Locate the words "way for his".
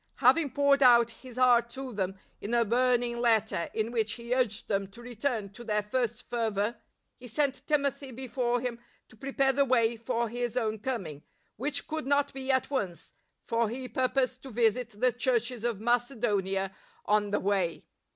9.63-10.57